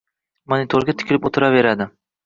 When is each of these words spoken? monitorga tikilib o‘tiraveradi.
monitorga 0.53 0.97
tikilib 1.03 1.31
o‘tiraveradi. 1.31 1.93